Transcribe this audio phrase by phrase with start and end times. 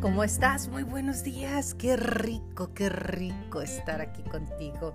[0.00, 0.68] ¿Cómo estás?
[0.68, 1.74] Muy buenos días.
[1.74, 4.94] Qué rico, qué rico estar aquí contigo.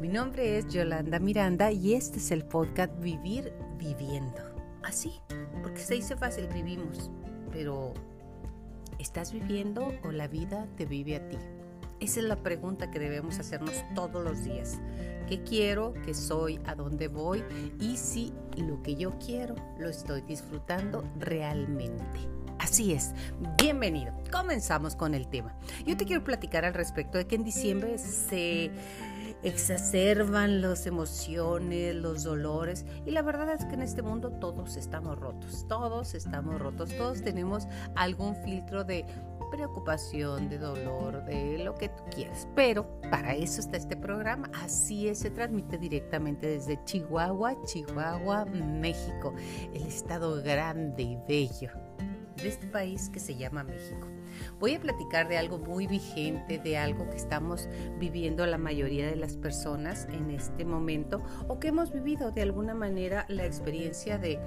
[0.00, 4.42] Mi nombre es Yolanda Miranda y este es el podcast Vivir Viviendo.
[4.82, 5.12] Así,
[5.62, 7.10] porque se dice fácil, vivimos.
[7.50, 7.94] Pero,
[8.98, 11.38] ¿estás viviendo o la vida te vive a ti?
[12.02, 14.80] Esa es la pregunta que debemos hacernos todos los días.
[15.28, 15.94] ¿Qué quiero?
[16.04, 16.58] ¿Qué soy?
[16.66, 17.44] ¿A dónde voy?
[17.78, 22.18] Y si lo que yo quiero lo estoy disfrutando realmente.
[22.58, 23.12] Así es,
[23.56, 24.12] bienvenido.
[24.32, 25.56] Comenzamos con el tema.
[25.86, 28.72] Yo te quiero platicar al respecto de que en diciembre se
[29.42, 35.18] exacerban las emociones, los dolores y la verdad es que en este mundo todos estamos
[35.18, 37.66] rotos, todos estamos rotos, todos tenemos
[37.96, 39.04] algún filtro de
[39.52, 42.48] preocupación, de dolor, de lo que tú quieras.
[42.56, 44.50] Pero para eso está este programa.
[44.64, 49.34] Así es, se transmite directamente desde Chihuahua, Chihuahua, México,
[49.74, 51.70] el estado grande y bello
[52.42, 54.08] de este país que se llama México.
[54.58, 59.16] Voy a platicar de algo muy vigente, de algo que estamos viviendo la mayoría de
[59.16, 64.40] las personas en este momento o que hemos vivido de alguna manera la experiencia de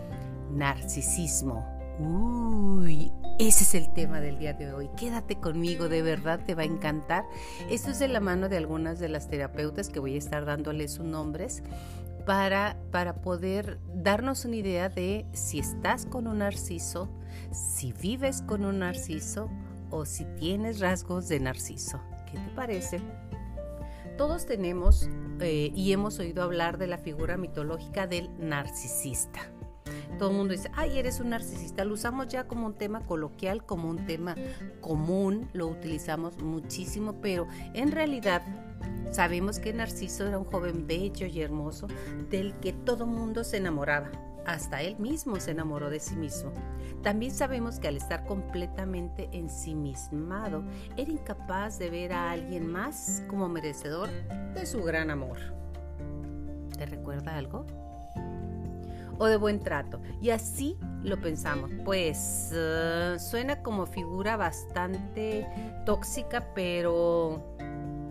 [0.51, 1.74] narcisismo.
[1.99, 4.89] Uy, ese es el tema del día de hoy.
[4.97, 7.23] Quédate conmigo, de verdad te va a encantar.
[7.69, 10.93] Esto es de la mano de algunas de las terapeutas que voy a estar dándoles
[10.93, 11.63] sus nombres
[12.25, 17.09] para, para poder darnos una idea de si estás con un narciso,
[17.51, 19.49] si vives con un narciso
[19.89, 22.01] o si tienes rasgos de narciso.
[22.29, 22.99] ¿Qué te parece?
[24.17, 29.54] Todos tenemos eh, y hemos oído hablar de la figura mitológica del narcisista.
[30.17, 31.83] Todo el mundo dice, ay, eres un narcisista.
[31.83, 34.35] Lo usamos ya como un tema coloquial, como un tema
[34.81, 38.41] común, lo utilizamos muchísimo, pero en realidad
[39.11, 41.87] sabemos que Narciso era un joven bello y hermoso
[42.29, 44.11] del que todo mundo se enamoraba.
[44.45, 46.51] Hasta él mismo se enamoró de sí mismo.
[47.01, 50.63] También sabemos que al estar completamente ensimismado,
[50.97, 54.09] era incapaz de ver a alguien más como merecedor
[54.53, 55.37] de su gran amor.
[56.77, 57.65] ¿Te recuerda algo?
[59.17, 59.99] O de buen trato.
[60.21, 61.71] Y así lo pensamos.
[61.83, 65.47] Pues eh, suena como figura bastante
[65.85, 67.55] tóxica, pero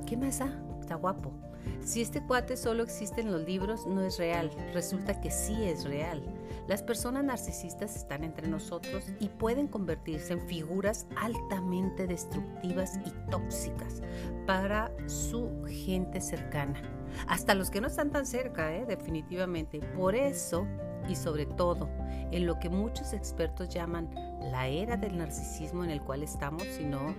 [0.07, 0.49] ¿qué más da?
[0.81, 1.33] Está guapo.
[1.81, 4.51] Si este cuate solo existe en los libros, no es real.
[4.73, 6.23] Resulta que sí es real.
[6.67, 14.03] Las personas narcisistas están entre nosotros y pueden convertirse en figuras altamente destructivas y tóxicas
[14.47, 16.81] para su gente cercana.
[17.27, 18.87] Hasta los que no están tan cerca, ¿eh?
[18.87, 19.81] definitivamente.
[19.95, 20.67] Por eso
[21.09, 21.89] y sobre todo
[22.31, 24.11] en lo que muchos expertos llaman
[24.51, 27.15] la era del narcisismo en el cual estamos, si no,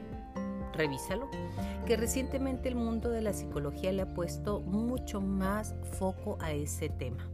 [0.74, 1.30] revísalo,
[1.86, 6.90] que recientemente el mundo de la psicología le ha puesto mucho más foco a ese
[6.90, 7.30] tema.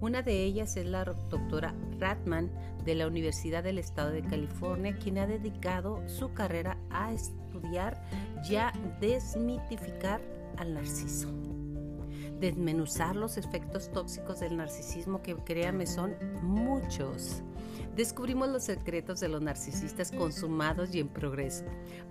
[0.00, 2.50] Una de ellas es la doctora Ratman
[2.84, 8.00] de la Universidad del Estado de California, quien ha dedicado su carrera a estudiar
[8.48, 10.20] ya desmitificar
[10.56, 11.28] al narciso
[12.40, 17.42] desmenuzar los efectos tóxicos del narcisismo que créanme son muchos.
[17.96, 21.64] Descubrimos los secretos de los narcisistas consumados y en progreso,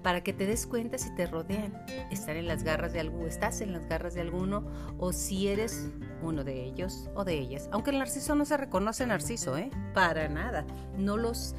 [0.04, 1.74] para que te des cuenta si te rodean,
[2.12, 4.66] están en las garras de alguno, estás en las garras de alguno
[4.98, 5.88] o si eres
[6.22, 7.70] uno de ellos o de ellas.
[7.72, 9.70] Aunque el narciso no se reconoce narciso, ¿eh?
[9.94, 10.66] Para nada.
[10.98, 11.56] No los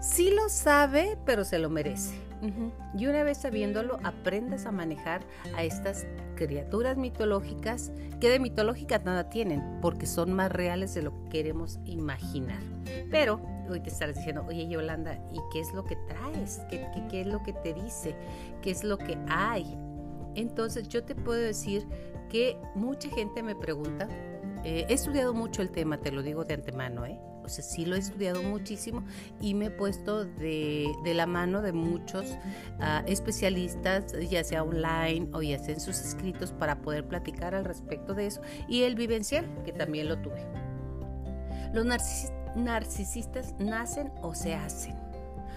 [0.00, 2.31] sí lo sabe, pero se lo merece.
[2.96, 5.22] Y una vez sabiéndolo, aprendes a manejar
[5.56, 11.12] a estas criaturas mitológicas que de mitológicas nada tienen, porque son más reales de lo
[11.22, 12.60] que queremos imaginar.
[13.10, 16.60] Pero hoy te estarás diciendo, oye Yolanda, ¿y qué es lo que traes?
[16.68, 18.16] ¿Qué, qué es lo que te dice?
[18.60, 19.78] ¿Qué es lo que hay?
[20.34, 21.86] Entonces yo te puedo decir
[22.28, 24.08] que mucha gente me pregunta,
[24.64, 27.18] eh, he estudiado mucho el tema, te lo digo de antemano, ¿eh?
[27.44, 29.04] O sea, sí lo he estudiado muchísimo
[29.40, 32.26] y me he puesto de, la mano de muchos
[32.80, 37.64] ah, especialistas, ya sea online o ya sea en sus escritos, para poder platicar al
[37.64, 38.40] respecto de eso.
[38.68, 40.46] Y el vivencial, que también lo tuve.
[41.72, 41.86] Los
[42.54, 44.94] narcisistas nacen o se hacen.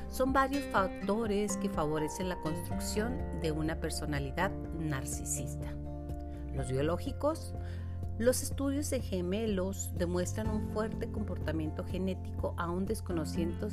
[0.09, 5.73] Son varios factores que favorecen la construcción de una personalidad narcisista.
[6.53, 7.53] Los biológicos,
[8.17, 13.67] los estudios de gemelos demuestran un fuerte comportamiento genético, aún desconociendo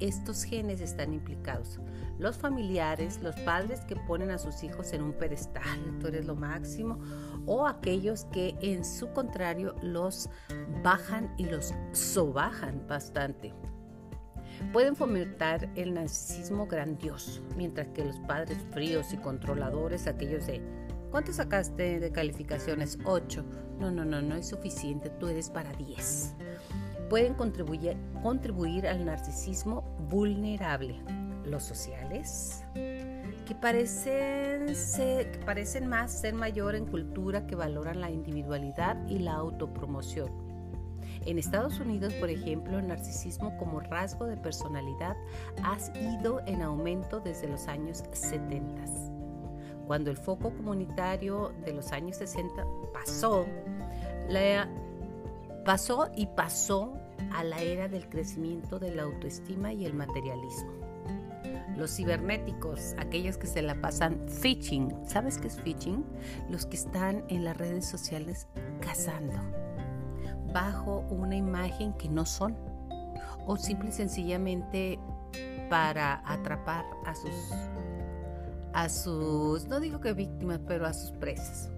[0.00, 1.78] estos genes están implicados.
[2.18, 6.34] Los familiares, los padres que ponen a sus hijos en un pedestal, tú eres lo
[6.34, 6.98] máximo,
[7.44, 10.30] o aquellos que en su contrario los
[10.82, 13.52] bajan y los sobajan bastante.
[14.72, 20.62] Pueden fomentar el narcisismo grandioso, mientras que los padres fríos y controladores, aquellos de
[21.12, 22.98] ¿Cuánto sacaste de calificaciones?
[23.04, 23.44] 8.
[23.78, 26.36] No, no, no, no es suficiente, tú eres para 10.
[27.10, 30.98] Pueden contribuir, al narcisismo vulnerable.
[31.44, 38.96] los sociales, que parecen, que parecen más ser mayor en cultura que valoran la individualidad
[39.06, 40.30] y la autopromoción.
[41.26, 45.16] En Estados Unidos, por ejemplo, el narcisismo como rasgo de personalidad
[45.62, 49.21] ha ido en aumento desde los años 70.
[49.86, 53.46] Cuando el foco comunitario de los años 60 pasó,
[55.64, 56.94] pasó y pasó
[57.34, 60.72] a la era del crecimiento de la autoestima y el materialismo.
[61.76, 66.04] Los cibernéticos, aquellos que se la pasan phishing, ¿sabes qué es phishing?
[66.50, 68.46] Los que están en las redes sociales
[68.80, 69.38] cazando
[70.52, 72.56] bajo una imagen que no son
[73.46, 74.98] o simple y sencillamente
[75.68, 77.32] para atrapar a sus
[78.74, 81.70] a sus no digo que víctimas, pero a sus presas.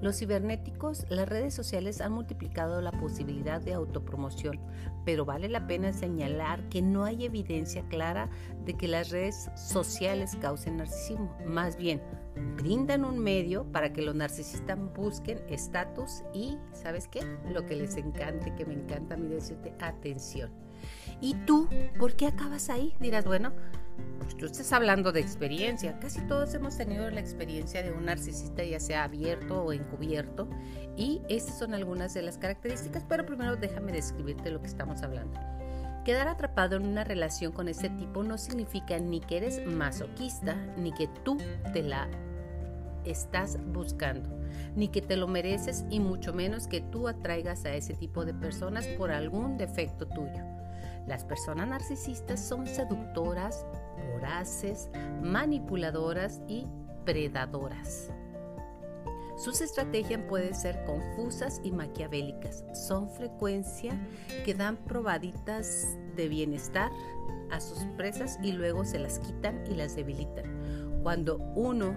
[0.00, 4.58] Los cibernéticos, las redes sociales han multiplicado la posibilidad de autopromoción,
[5.04, 8.30] pero vale la pena señalar que no hay evidencia clara
[8.64, 11.36] de que las redes sociales causen narcisismo.
[11.44, 12.00] Más bien,
[12.56, 17.20] brindan un medio para que los narcisistas busquen estatus y, ¿sabes qué?
[17.52, 20.50] Lo que les encante, que me encanta a mí decirte, atención.
[21.20, 22.94] ¿Y tú por qué acabas ahí?
[23.00, 23.52] Dirás, bueno,
[24.36, 25.98] tú estás hablando de experiencia.
[26.00, 30.48] Casi todos hemos tenido la experiencia de un narcisista, ya sea abierto o encubierto.
[30.96, 35.38] Y estas son algunas de las características, pero primero déjame describirte lo que estamos hablando.
[36.04, 40.92] Quedar atrapado en una relación con ese tipo no significa ni que eres masoquista, ni
[40.92, 41.36] que tú
[41.72, 42.08] te la
[43.04, 44.28] estás buscando,
[44.74, 48.34] ni que te lo mereces y mucho menos que tú atraigas a ese tipo de
[48.34, 50.44] personas por algún defecto tuyo.
[51.06, 53.66] Las personas narcisistas son seductoras,
[54.12, 54.88] voraces,
[55.22, 56.66] manipuladoras y
[57.04, 58.10] predadoras.
[59.36, 62.64] Sus estrategias pueden ser confusas y maquiavélicas.
[62.74, 63.98] Son frecuencia
[64.44, 66.90] que dan probaditas de bienestar
[67.50, 71.00] a sus presas y luego se las quitan y las debilitan.
[71.02, 71.96] Cuando uno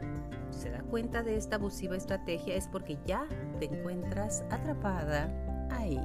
[0.51, 3.27] se da cuenta de esta abusiva estrategia es porque ya
[3.59, 5.29] te encuentras atrapada
[5.69, 5.99] ahí.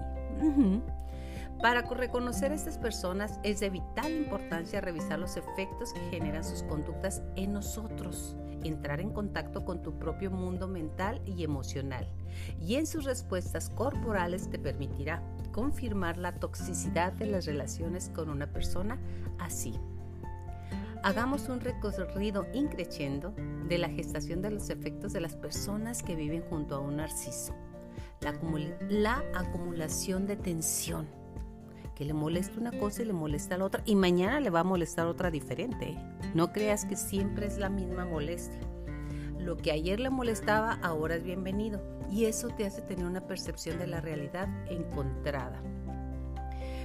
[1.60, 6.62] Para reconocer a estas personas es de vital importancia revisar los efectos que generan sus
[6.62, 12.08] conductas en nosotros, entrar en contacto con tu propio mundo mental y emocional.
[12.60, 15.20] Y en sus respuestas corporales te permitirá
[15.50, 18.96] confirmar la toxicidad de las relaciones con una persona
[19.40, 19.74] así.
[21.02, 23.34] Hagamos un recorrido increciendo
[23.68, 27.52] de la gestación de los efectos de las personas que viven junto a un narciso.
[28.20, 28.32] La,
[28.88, 31.17] la acumulación de tensión
[31.98, 34.64] que le molesta una cosa y le molesta la otra y mañana le va a
[34.64, 35.98] molestar otra diferente.
[36.32, 38.60] No creas que siempre es la misma molestia.
[39.36, 43.78] Lo que ayer le molestaba ahora es bienvenido y eso te hace tener una percepción
[43.78, 45.60] de la realidad encontrada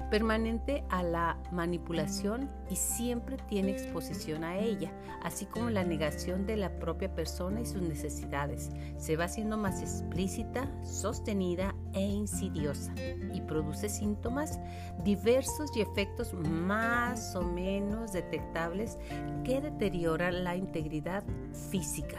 [0.10, 4.92] permanente a la manipulación y siempre tiene exposición a ella,
[5.22, 8.72] así como la negación de la propia persona y sus necesidades.
[8.98, 12.94] Se va haciendo más explícita, sostenida e insidiosa
[13.34, 14.60] y produce síntomas
[15.04, 18.98] diversos y efectos más o menos detectables
[19.44, 21.24] que deterioran la integridad
[21.70, 22.18] física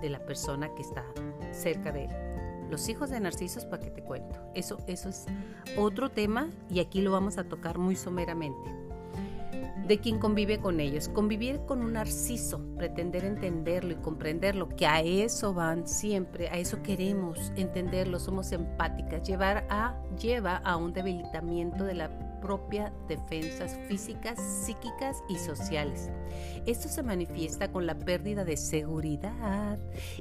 [0.00, 1.04] de la persona que está
[1.52, 2.33] cerca de él.
[2.74, 4.36] Los hijos de narcisos, ¿para qué te cuento?
[4.52, 5.26] Eso, eso es
[5.78, 8.68] otro tema y aquí lo vamos a tocar muy someramente.
[9.86, 11.08] De quien convive con ellos.
[11.08, 16.82] Convivir con un narciso, pretender entenderlo y comprenderlo, que a eso van siempre, a eso
[16.82, 24.40] queremos entenderlo, somos empáticas, llevar a, lleva a un debilitamiento de la propia defensas físicas,
[24.40, 26.10] psíquicas y sociales.
[26.66, 29.78] Esto se manifiesta con la pérdida de seguridad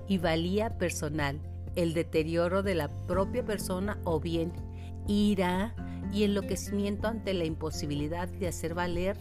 [0.08, 1.40] y valía personal
[1.76, 4.54] el deterioro de la propia persona o bien
[5.08, 5.76] ira
[6.12, 9.18] y enloquecimiento ante la imposibilidad de hacer valer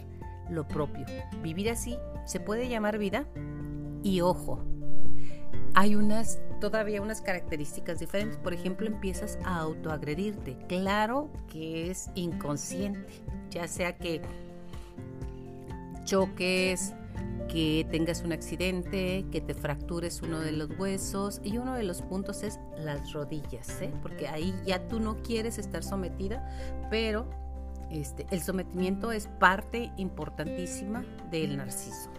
[0.49, 1.05] lo propio.
[1.41, 3.25] Vivir así se puede llamar vida
[4.03, 4.63] y ojo,
[5.73, 8.37] hay unas todavía unas características diferentes.
[8.37, 10.57] Por ejemplo, empiezas a autoagredirte.
[10.69, 14.21] Claro que es inconsciente, ya sea que
[16.05, 16.93] choques,
[17.47, 22.01] que tengas un accidente, que te fractures uno de los huesos y uno de los
[22.01, 23.91] puntos es las rodillas, ¿eh?
[24.01, 26.47] porque ahí ya tú no quieres estar sometida,
[26.89, 27.29] pero
[27.91, 32.09] este, el sometimiento es parte importantísima del narciso.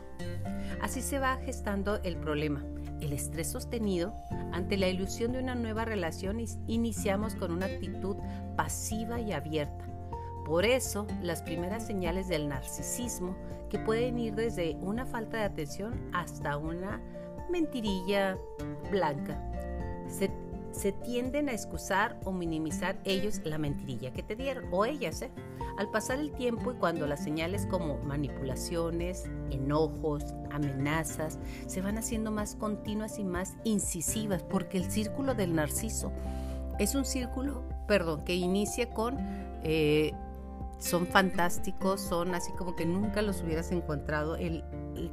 [0.81, 2.63] Así se va gestando el problema.
[3.01, 4.15] El estrés sostenido
[4.53, 8.17] ante la ilusión de una nueva relación iniciamos con una actitud
[8.57, 9.94] pasiva y abierta
[10.45, 13.35] por eso, las primeras señales del narcisismo,
[13.71, 17.01] que pueden ir desde una falta de atención hasta una
[17.51, 18.39] mentirilla
[18.91, 19.41] blanca,
[20.75, 25.31] se tienden a excusar o minimizar ellos la mentirilla que te dieron, o ellas, ¿eh?
[25.79, 32.31] Al pasar el tiempo y cuando las señales como manipulaciones, enojos, amenazas se van haciendo
[32.31, 36.13] más continuas y más incisivas, porque el círculo del narciso
[36.79, 39.17] es un círculo, perdón, que inicia con
[39.63, 40.13] eh,
[40.79, 44.65] son fantásticos, son así como que nunca los hubieras encontrado el,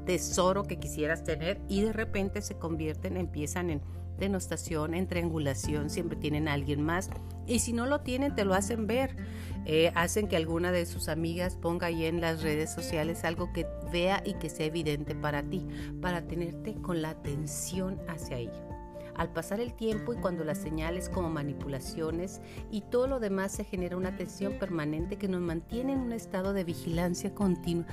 [0.06, 3.82] tesoro que quisieras tener y de repente se convierten, empiezan en
[4.20, 7.10] denostación, en triangulación, siempre tienen a alguien más
[7.48, 9.18] y si no lo tienen te lo hacen ver,
[9.65, 13.65] eh, hacen que alguna de sus amigas ponga ahí en las redes sociales algo que
[13.91, 15.65] vea y que sea evidente para ti,
[16.01, 18.70] para tenerte con la atención hacia ello.
[19.15, 22.41] Al pasar el tiempo y cuando las señales como manipulaciones
[22.72, 26.53] y todo lo demás se genera una tensión permanente que nos mantiene en un estado
[26.53, 27.86] de vigilancia continua.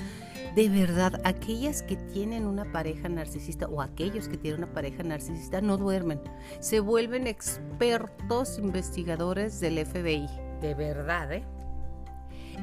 [0.55, 5.61] De verdad, aquellas que tienen una pareja narcisista o aquellos que tienen una pareja narcisista
[5.61, 6.21] no duermen.
[6.61, 10.29] Se vuelven expertos investigadores del FBI.
[10.61, 11.58] De verdad, ¿eh?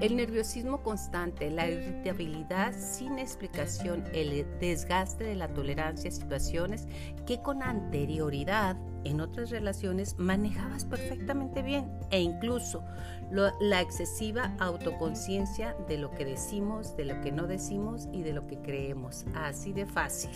[0.01, 6.87] El nerviosismo constante, la irritabilidad sin explicación, el desgaste de la tolerancia a situaciones
[7.25, 8.75] que con anterioridad
[9.05, 12.83] en otras relaciones manejabas perfectamente bien e incluso
[13.31, 18.47] la excesiva autoconciencia de lo que decimos, de lo que no decimos y de lo
[18.47, 19.25] que creemos.
[19.33, 20.31] Así de fácil.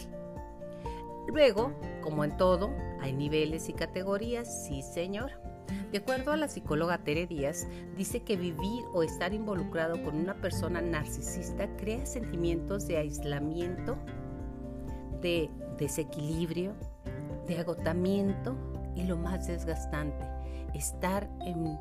[1.27, 5.31] Luego, como en todo, hay niveles y categorías, sí señor.
[5.91, 10.35] De acuerdo a la psicóloga Tere Díaz, dice que vivir o estar involucrado con una
[10.35, 13.97] persona narcisista crea sentimientos de aislamiento,
[15.21, 16.73] de desequilibrio,
[17.47, 18.55] de agotamiento
[18.95, 20.25] y lo más desgastante,
[20.73, 21.77] estar en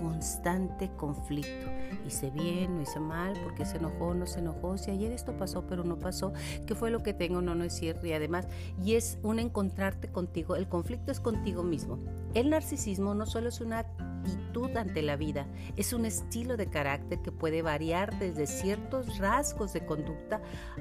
[0.00, 1.68] constante conflicto.
[2.06, 5.66] Hice bien, no hice mal, porque se enojó, no se enojó, si ayer esto pasó
[5.66, 6.32] pero no pasó,
[6.66, 7.40] ¿qué fue lo que tengo?
[7.42, 8.06] No, no es cierto.
[8.06, 8.48] Y además,
[8.82, 11.98] y es un encontrarte contigo, el conflicto es contigo mismo.
[12.34, 15.46] El narcisismo no solo es una actitud ante la vida,
[15.76, 20.40] es un estilo de carácter que puede variar desde ciertos rasgos de conducta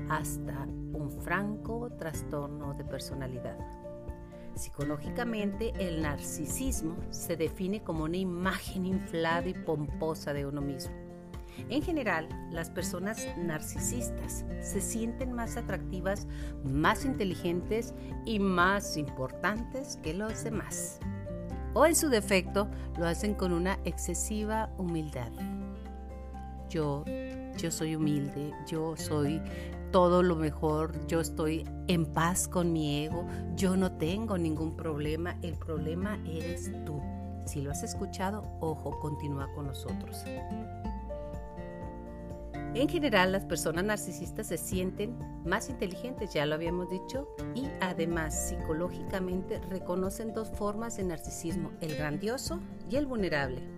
[0.09, 3.57] hasta un franco trastorno de personalidad.
[4.57, 10.93] Psicológicamente, el narcisismo se define como una imagen inflada y pomposa de uno mismo.
[11.69, 16.27] En general, las personas narcisistas se sienten más atractivas,
[16.63, 17.93] más inteligentes
[18.25, 20.99] y más importantes que los demás.
[21.73, 25.31] O en su defecto, lo hacen con una excesiva humildad.
[26.69, 27.03] Yo,
[27.57, 29.41] yo soy humilde, yo soy
[29.91, 35.37] todo lo mejor, yo estoy en paz con mi ego, yo no tengo ningún problema,
[35.41, 37.01] el problema eres tú.
[37.45, 40.23] Si lo has escuchado, ojo, continúa con nosotros.
[42.73, 48.49] En general, las personas narcisistas se sienten más inteligentes, ya lo habíamos dicho, y además
[48.49, 52.59] psicológicamente reconocen dos formas de narcisismo, el grandioso
[52.89, 53.76] y el vulnerable.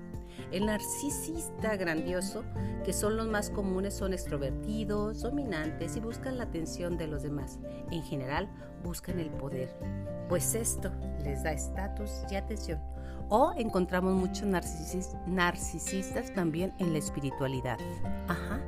[0.51, 2.43] El narcisista grandioso,
[2.83, 7.59] que son los más comunes, son extrovertidos, dominantes y buscan la atención de los demás.
[7.91, 8.49] En general,
[8.83, 9.75] buscan el poder,
[10.27, 10.91] pues esto
[11.23, 12.79] les da estatus y atención.
[13.29, 14.47] O encontramos muchos
[15.27, 17.77] narcisistas también en la espiritualidad.
[18.27, 18.59] Ajá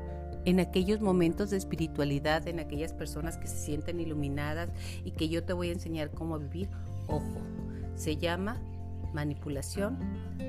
[0.45, 4.69] en aquellos momentos de espiritualidad, en aquellas personas que se sienten iluminadas
[5.03, 6.69] y que yo te voy a enseñar cómo vivir,
[7.07, 7.41] ojo,
[7.95, 8.59] se llama
[9.13, 9.97] manipulación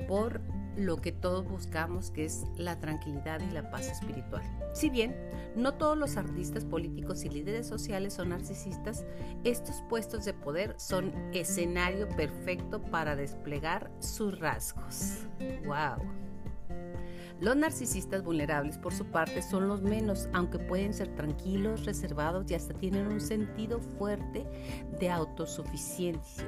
[0.07, 0.41] por
[0.75, 4.43] lo que todos buscamos, que es la tranquilidad y la paz espiritual.
[4.73, 5.15] Si bien
[5.55, 9.05] no todos los artistas políticos y líderes sociales son narcisistas,
[9.43, 15.27] estos puestos de poder son escenario perfecto para desplegar sus rasgos.
[15.65, 16.32] ¡Wow!
[17.39, 22.55] Los narcisistas vulnerables, por su parte, son los menos, aunque pueden ser tranquilos, reservados y
[22.55, 24.45] hasta tienen un sentido fuerte
[24.99, 26.45] de autosuficiencia.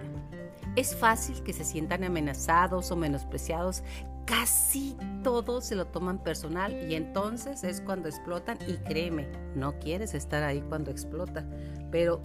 [0.76, 3.84] Es fácil que se sientan amenazados o menospreciados.
[4.26, 10.14] Casi todos se lo toman personal y entonces es cuando explotan y créeme, no quieres
[10.14, 11.46] estar ahí cuando explota,
[11.92, 12.22] pero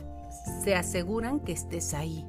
[0.62, 2.26] se aseguran que estés ahí,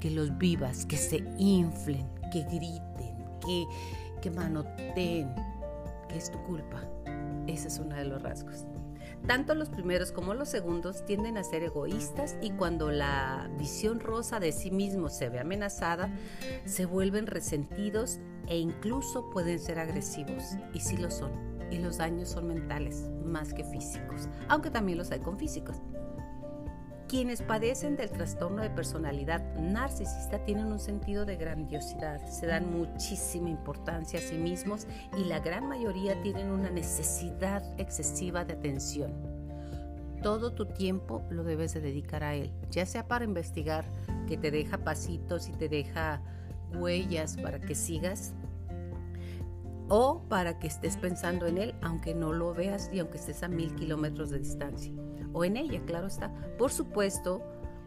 [0.00, 3.66] que los vivas, que se inflen, que griten, que,
[4.20, 5.34] que manoteen,
[6.16, 6.82] es tu culpa.
[7.46, 8.64] Ese es uno de los rasgos.
[9.26, 14.38] Tanto los primeros como los segundos tienden a ser egoístas y cuando la visión rosa
[14.38, 16.10] de sí mismo se ve amenazada,
[16.64, 20.56] se vuelven resentidos e incluso pueden ser agresivos.
[20.72, 21.32] Y sí lo son.
[21.70, 25.78] Y los daños son mentales más que físicos, aunque también los hay con físicos.
[27.08, 33.48] Quienes padecen del trastorno de personalidad narcisista tienen un sentido de grandiosidad, se dan muchísima
[33.48, 39.12] importancia a sí mismos y la gran mayoría tienen una necesidad excesiva de atención.
[40.20, 43.84] Todo tu tiempo lo debes de dedicar a él, ya sea para investigar,
[44.26, 46.20] que te deja pasitos y te deja
[46.74, 48.34] huellas para que sigas
[49.88, 53.48] o para que estés pensando en él aunque no lo veas y aunque estés a
[53.48, 55.05] mil kilómetros de distancia.
[55.36, 56.32] O en ella, claro está.
[56.56, 57.42] Por supuesto,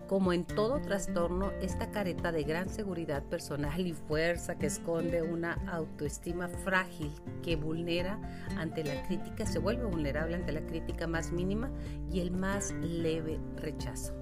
[0.07, 5.53] como en todo trastorno, esta careta de gran seguridad personal y fuerza que esconde una
[5.67, 8.19] autoestima frágil que vulnera
[8.55, 11.71] ante la crítica, se vuelve vulnerable ante la crítica más mínima
[12.11, 14.13] y el más leve rechazo.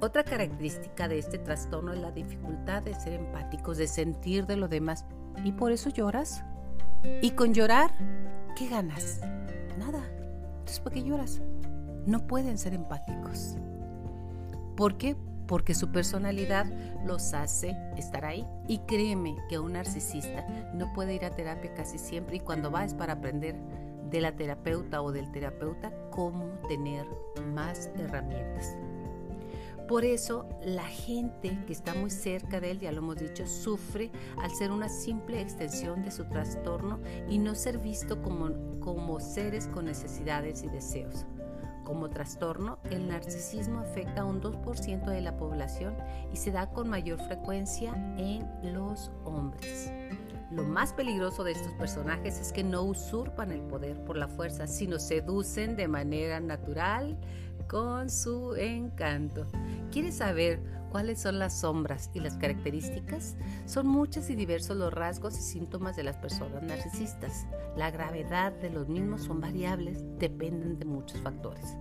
[0.00, 4.66] Otra característica de este trastorno es la dificultad de ser empáticos, de sentir de lo
[4.66, 5.04] demás.
[5.44, 6.42] ¿Y por eso lloras?
[7.22, 7.92] ¿Y con llorar
[8.56, 9.20] qué ganas?
[9.78, 10.02] Nada.
[10.58, 11.40] Entonces, ¿por qué lloras?
[12.08, 13.58] No pueden ser empáticos.
[14.78, 15.14] ¿Por qué?
[15.46, 16.64] Porque su personalidad
[17.04, 18.46] los hace estar ahí.
[18.66, 22.86] Y créeme que un narcisista no puede ir a terapia casi siempre y cuando va
[22.86, 23.56] es para aprender
[24.10, 27.06] de la terapeuta o del terapeuta cómo tener
[27.52, 28.74] más herramientas.
[29.86, 34.10] Por eso la gente que está muy cerca de él, ya lo hemos dicho, sufre
[34.42, 39.66] al ser una simple extensión de su trastorno y no ser visto como, como seres
[39.66, 41.26] con necesidades y deseos.
[41.88, 45.96] Como trastorno, el narcisismo afecta a un 2% de la población
[46.30, 49.90] y se da con mayor frecuencia en los hombres.
[50.50, 54.66] Lo más peligroso de estos personajes es que no usurpan el poder por la fuerza,
[54.66, 57.16] sino seducen de manera natural
[57.68, 59.46] con su encanto.
[59.90, 63.36] ¿Quieres saber cuáles son las sombras y las características?
[63.66, 67.46] Son muchos y diversos los rasgos y síntomas de las personas narcisistas.
[67.76, 71.76] La gravedad de los mismos son variables, dependen de muchos factores.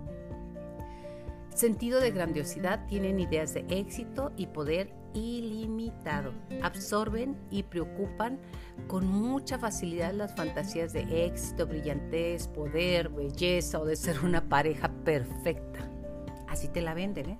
[1.54, 6.34] Sentido de grandiosidad, tienen ideas de éxito y poder ilimitado.
[6.62, 8.40] Absorben y preocupan
[8.88, 14.90] con mucha facilidad las fantasías de éxito, brillantez, poder, belleza o de ser una pareja
[15.04, 15.80] perfecta.
[16.48, 17.40] Así te la venden, ¿eh?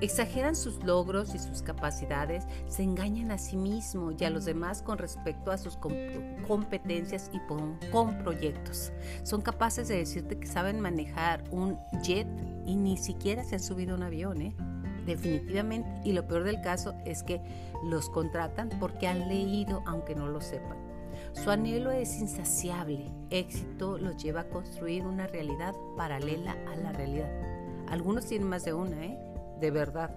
[0.00, 4.80] Exageran sus logros y sus capacidades, se engañan a sí mismos y a los demás
[4.80, 5.76] con respecto a sus
[6.46, 7.78] competencias y con,
[8.22, 8.92] proyectos.
[9.24, 12.26] Son capaces de decirte que saben manejar un jet
[12.64, 14.54] y ni siquiera se han subido a un avión, ¿eh?
[15.04, 15.90] definitivamente.
[16.04, 17.40] Y lo peor del caso es que
[17.84, 20.78] los contratan porque han leído aunque no lo sepan.
[21.32, 23.10] Su anhelo es insaciable.
[23.30, 27.30] Éxito los lleva a construir una realidad paralela a la realidad.
[27.88, 29.29] Algunos tienen más de una, ¿eh?
[29.60, 30.10] De verdad.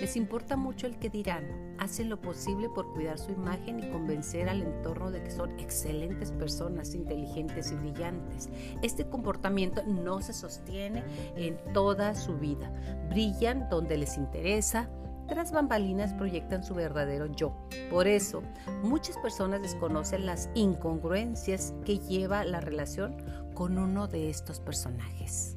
[0.00, 4.48] Les importa mucho el que dirán, hacen lo posible por cuidar su imagen y convencer
[4.48, 8.48] al entorno de que son excelentes personas, inteligentes y brillantes.
[8.82, 11.04] Este comportamiento no se sostiene
[11.36, 12.72] en toda su vida.
[13.08, 14.88] Brillan donde les interesa,
[15.28, 17.56] tras bambalinas proyectan su verdadero yo.
[17.90, 18.42] Por eso,
[18.82, 23.16] muchas personas desconocen las incongruencias que lleva la relación
[23.54, 25.56] con uno de estos personajes.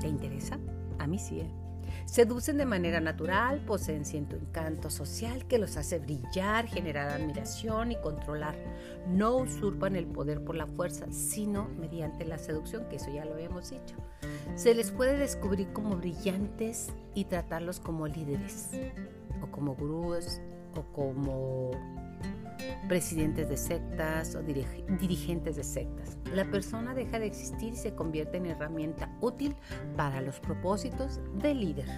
[0.00, 0.58] ¿Te interesa?
[0.98, 1.40] A mí sí.
[1.40, 1.50] ¿eh?
[2.04, 7.96] Seducen de manera natural, poseen cierto encanto social que los hace brillar, generar admiración y
[7.96, 8.54] controlar.
[9.08, 13.34] No usurpan el poder por la fuerza, sino mediante la seducción, que eso ya lo
[13.34, 13.96] habíamos dicho.
[14.54, 18.70] Se les puede descubrir como brillantes y tratarlos como líderes,
[19.42, 20.40] o como gurús,
[20.76, 21.72] o como
[22.88, 26.18] presidentes de sectas o dirigentes de sectas.
[26.34, 29.56] La persona deja de existir y se convierte en herramienta útil
[29.96, 31.88] para los propósitos del líder.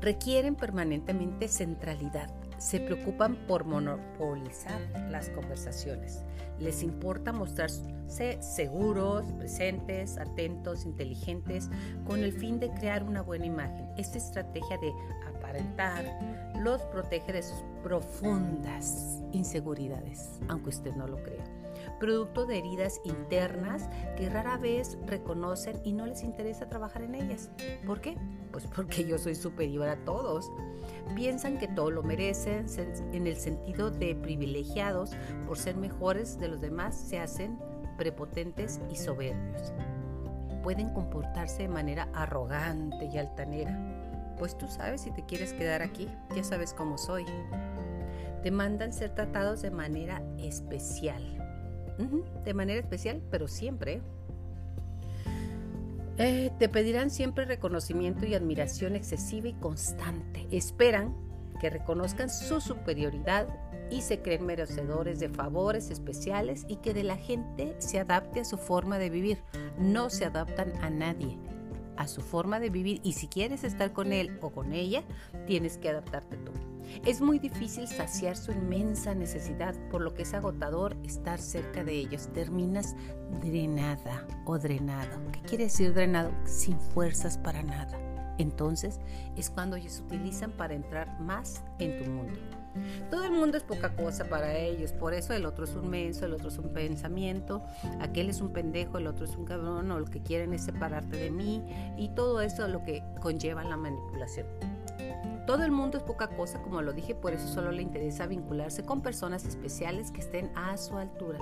[0.00, 2.28] Requieren permanentemente centralidad.
[2.58, 6.22] Se preocupan por monopolizar las conversaciones.
[6.60, 11.68] Les importa mostrarse seguros, presentes, atentos, inteligentes,
[12.06, 13.88] con el fin de crear una buena imagen.
[13.96, 14.92] Esta estrategia de
[16.64, 21.44] los protege de sus profundas inseguridades, aunque usted no lo crea.
[22.00, 27.50] Producto de heridas internas que rara vez reconocen y no les interesa trabajar en ellas.
[27.86, 28.16] ¿Por qué?
[28.50, 30.50] Pues porque yo soy superior a todos.
[31.14, 32.66] Piensan que todo lo merecen
[33.12, 35.10] en el sentido de privilegiados
[35.46, 37.58] por ser mejores de los demás, se hacen
[37.98, 39.72] prepotentes y soberbios.
[40.62, 44.03] Pueden comportarse de manera arrogante y altanera
[44.38, 47.24] pues tú sabes si te quieres quedar aquí, ya sabes cómo soy.
[48.42, 51.40] Te mandan ser tratados de manera especial.
[52.44, 54.02] de manera especial, pero siempre.
[56.18, 60.46] Eh, te pedirán siempre reconocimiento y admiración excesiva y constante.
[60.50, 61.16] Esperan
[61.60, 63.48] que reconozcan su superioridad
[63.90, 68.44] y se creen merecedores de favores especiales y que de la gente se adapte a
[68.44, 69.38] su forma de vivir.
[69.78, 71.38] No se adaptan a nadie
[71.96, 75.04] a su forma de vivir y si quieres estar con él o con ella,
[75.46, 76.52] tienes que adaptarte tú.
[77.04, 81.94] Es muy difícil saciar su inmensa necesidad, por lo que es agotador estar cerca de
[81.94, 82.28] ellos.
[82.32, 82.94] Terminas
[83.40, 85.20] drenada o drenado.
[85.32, 86.30] ¿Qué quiere decir drenado?
[86.44, 87.98] Sin fuerzas para nada.
[88.38, 89.00] Entonces
[89.36, 92.63] es cuando ellos utilizan para entrar más en tu mundo.
[93.10, 96.26] Todo el mundo es poca cosa para ellos, por eso el otro es un menso,
[96.26, 97.62] el otro es un pensamiento,
[98.00, 101.16] aquel es un pendejo, el otro es un cabrón, o lo que quieren es separarte
[101.16, 101.62] de mí,
[101.96, 104.46] y todo eso es lo que conlleva la manipulación.
[105.46, 108.82] Todo el mundo es poca cosa, como lo dije, por eso solo le interesa vincularse
[108.82, 111.38] con personas especiales que estén a su altura.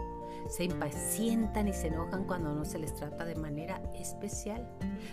[0.48, 4.68] Se impacientan y se enojan cuando no se les trata de manera especial.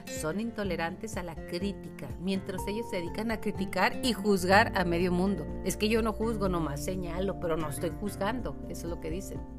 [0.06, 5.12] Son intolerantes a la crítica, mientras ellos se dedican a criticar y juzgar a medio
[5.12, 5.46] mundo.
[5.66, 8.56] Es que yo no juzgo, nomás señalo, pero no estoy juzgando.
[8.70, 9.59] Eso es lo que dicen.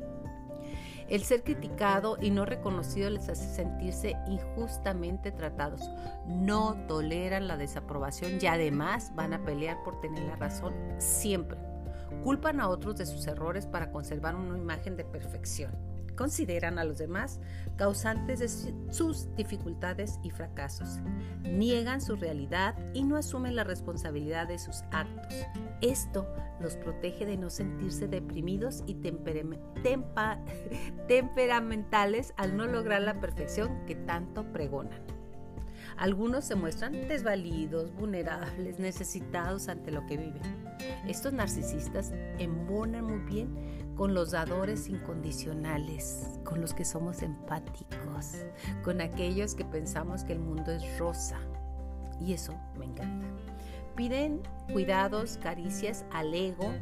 [1.10, 5.82] El ser criticado y no reconocido les hace sentirse injustamente tratados.
[6.26, 11.58] No toleran la desaprobación y además van a pelear por tener la razón siempre.
[12.22, 15.89] Culpan a otros de sus errores para conservar una imagen de perfección
[16.20, 17.40] consideran a los demás
[17.76, 18.48] causantes de
[18.92, 20.98] sus dificultades y fracasos.
[21.44, 25.34] Niegan su realidad y no asumen la responsabilidad de sus actos.
[25.80, 26.28] Esto
[26.60, 28.96] los protege de no sentirse deprimidos y
[31.08, 35.00] temperamentales al no lograr la perfección que tanto pregonan.
[36.00, 40.40] Algunos se muestran desvalidos, vulnerables, necesitados ante lo que viven.
[41.06, 48.36] Estos narcisistas embonan muy bien con los dadores incondicionales, con los que somos empáticos,
[48.82, 51.38] con aquellos que pensamos que el mundo es rosa.
[52.18, 53.26] Y eso me encanta.
[53.96, 56.72] Piden cuidados, caricias al ego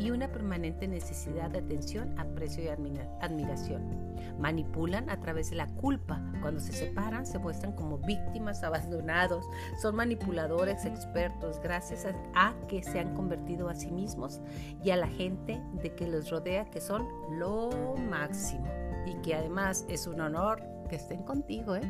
[0.00, 4.14] y una permanente necesidad de atención, aprecio y admiración.
[4.38, 6.22] Manipulan a través de la culpa.
[6.40, 9.44] Cuando se separan se muestran como víctimas abandonados.
[9.82, 14.40] Son manipuladores expertos gracias a, que se han convertido a sí mismos
[14.82, 17.06] y a la gente de que los rodea que son
[17.38, 18.66] lo máximo.
[19.06, 21.82] Y que además es un honor que estén contigo, ¿eh?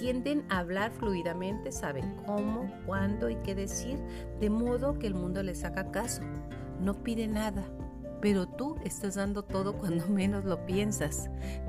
[0.00, 3.98] Tienden a hablar fluidamente, saben cómo, cuándo y qué decir,
[4.40, 6.22] de modo que el mundo les haga caso.
[6.80, 7.66] No pide nada,
[8.22, 11.28] pero tú estás dando todo cuando menos lo piensas.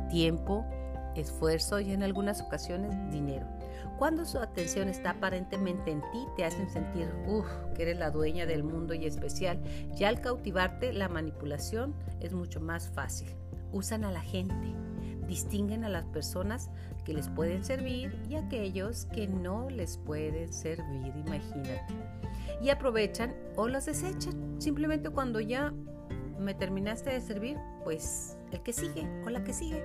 [0.10, 0.66] Tiempo,
[1.14, 3.46] esfuerzo y en algunas ocasiones dinero.
[3.98, 7.10] Cuando su atención está aparentemente en ti, te hacen sentir
[7.76, 9.62] que eres la dueña del mundo y especial.
[9.94, 13.28] Ya al cautivarte, la manipulación es mucho más fácil.
[13.74, 14.74] Usan a la gente,
[15.28, 16.70] distinguen a las personas
[17.06, 21.94] que les pueden servir y aquellos que no les pueden servir, imagínate.
[22.62, 24.62] Y aprovechan o los desechan.
[24.62, 25.74] Simplemente cuando ya
[26.40, 29.84] me terminaste de servir, pues el que sigue o la que sigue.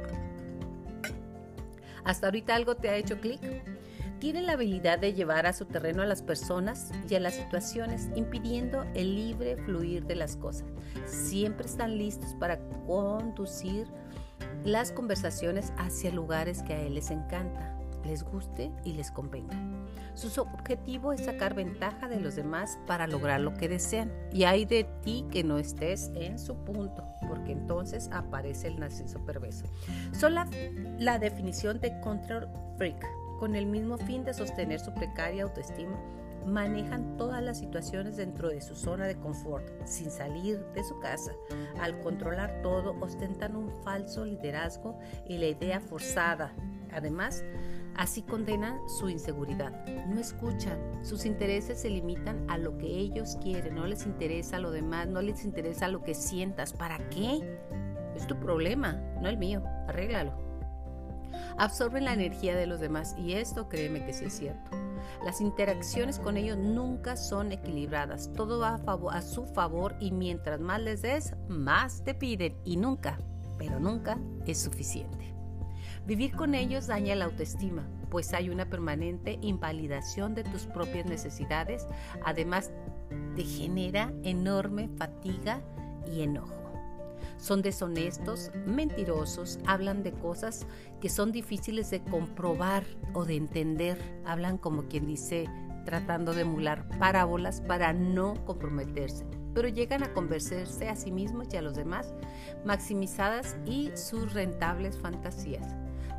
[2.05, 3.41] ¿Hasta ahorita algo te ha hecho clic?
[4.21, 8.09] Tienen la habilidad de llevar a su terreno a las personas y a las situaciones,
[8.15, 10.69] impidiendo el libre fluir de las cosas.
[11.05, 13.87] Siempre están listos para conducir
[14.67, 19.57] las conversaciones hacia lugares que a él les encanta, les guste y les convenga.
[20.15, 24.13] Su objetivo es sacar ventaja de los demás para lograr lo que desean.
[24.33, 29.25] Y hay de ti que no estés en su punto, porque entonces aparece el narciso
[29.25, 29.67] perverso.
[30.13, 30.49] Son la,
[30.99, 33.07] la definición de control freak,
[33.39, 35.97] con el mismo fin de sostener su precaria autoestima
[36.47, 41.33] manejan todas las situaciones dentro de su zona de confort, sin salir de su casa.
[41.81, 46.53] Al controlar todo, ostentan un falso liderazgo y la idea forzada.
[46.93, 47.45] Además,
[47.97, 49.85] así condenan su inseguridad.
[50.07, 54.71] No escuchan, sus intereses se limitan a lo que ellos quieren, no les interesa lo
[54.71, 56.73] demás, no les interesa lo que sientas.
[56.73, 57.59] ¿Para qué?
[58.15, 60.33] Es tu problema, no el mío, arréglalo.
[61.59, 64.86] Absorben la energía de los demás y esto créeme que sí es cierto.
[65.25, 68.81] Las interacciones con ellos nunca son equilibradas, todo va
[69.11, 73.19] a, su favor y mientras más les des, más te piden y nunca,
[73.59, 75.35] pero nunca es suficiente.
[76.07, 81.87] Vivir con ellos daña la autoestima, pues hay una permanente invalidación de tus propias necesidades,
[82.25, 82.71] además
[83.35, 85.61] te genera enorme fatiga
[86.07, 86.66] y enojo.
[87.39, 90.67] Son deshonestos, mentirosos, hablan de cosas
[91.01, 93.99] que son difíciles de comprobar o de entender.
[94.25, 95.49] Hablan como quien dice,
[95.85, 101.57] tratando de emular parábolas para no comprometerse, pero llegan a convencerse a sí mismos y
[101.57, 102.13] a los demás,
[102.65, 105.75] maximizadas y sus rentables fantasías.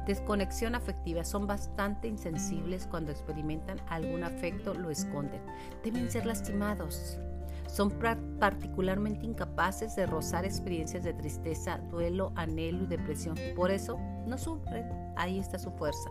[0.07, 1.25] Desconexión afectiva.
[1.25, 5.41] Son bastante insensibles cuando experimentan algún afecto, lo esconden.
[5.83, 7.19] Deben ser lastimados,
[7.67, 7.91] son
[8.39, 13.35] particularmente incapaces de rozar experiencias de tristeza, duelo, anhelo y depresión.
[13.55, 14.85] Por eso no sufren.
[15.15, 16.09] Ahí está su fuerza.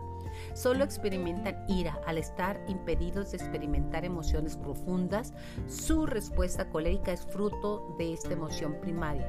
[0.53, 5.33] Solo experimentan ira al estar impedidos de experimentar emociones profundas.
[5.67, 9.25] Su respuesta colérica es fruto de esta emoción primaria.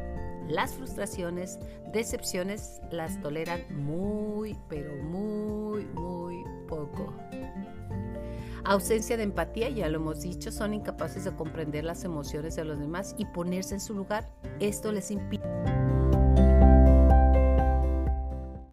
[0.49, 1.59] Las frustraciones,
[1.93, 7.12] decepciones las toleran muy, pero muy, muy poco.
[8.64, 12.79] Ausencia de empatía, ya lo hemos dicho, son incapaces de comprender las emociones de los
[12.79, 14.29] demás y ponerse en su lugar.
[14.61, 15.88] Esto les impide